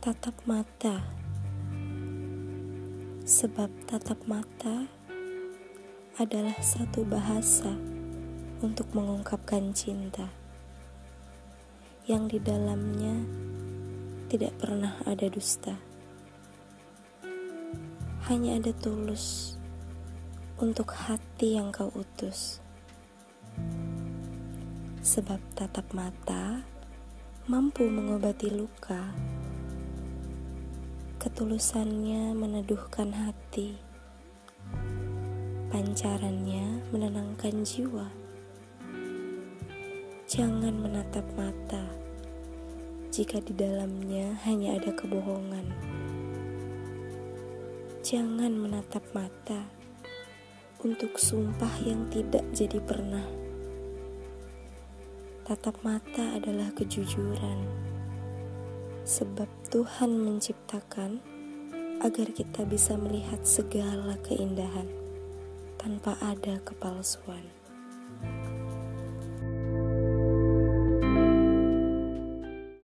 Tatap 0.00 0.32
mata, 0.48 0.96
sebab 3.28 3.68
tatap 3.84 4.16
mata 4.24 4.88
adalah 6.16 6.56
satu 6.56 7.04
bahasa 7.04 7.68
untuk 8.64 8.88
mengungkapkan 8.96 9.76
cinta 9.76 10.32
yang 12.08 12.32
di 12.32 12.40
dalamnya 12.40 13.12
tidak 14.32 14.56
pernah 14.56 14.96
ada 15.04 15.28
dusta, 15.28 15.76
hanya 18.32 18.56
ada 18.56 18.72
tulus 18.80 19.60
untuk 20.56 20.96
hati 20.96 21.60
yang 21.60 21.68
kau 21.68 21.92
utus. 21.92 22.64
Sebab 25.04 25.44
tatap 25.52 25.92
mata 25.92 26.64
mampu 27.52 27.84
mengobati 27.84 28.48
luka 28.48 29.29
Ketulusannya 31.20 32.32
meneduhkan 32.32 33.12
hati, 33.12 33.76
pancarannya 35.68 36.80
menenangkan 36.88 37.60
jiwa. 37.60 38.08
Jangan 40.24 40.72
menatap 40.80 41.28
mata 41.36 41.84
jika 43.12 43.36
di 43.44 43.52
dalamnya 43.52 44.32
hanya 44.48 44.80
ada 44.80 44.96
kebohongan. 44.96 45.68
Jangan 48.00 48.56
menatap 48.56 49.04
mata 49.12 49.68
untuk 50.80 51.20
sumpah 51.20 51.84
yang 51.84 52.08
tidak 52.08 52.48
jadi 52.56 52.80
pernah. 52.80 53.28
Tatap 55.44 55.84
mata 55.84 56.40
adalah 56.40 56.72
kejujuran 56.72 57.89
sebab 59.10 59.50
Tuhan 59.74 60.22
menciptakan 60.22 61.18
agar 61.98 62.30
kita 62.30 62.62
bisa 62.62 62.94
melihat 62.94 63.42
segala 63.42 64.14
keindahan 64.22 64.86
tanpa 65.82 66.14
ada 66.22 66.62
kepalsuan. 66.62 67.59